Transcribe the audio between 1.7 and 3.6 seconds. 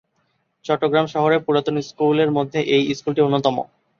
স্কুলের মধ্যে এই স্কুলটি অন্যতম।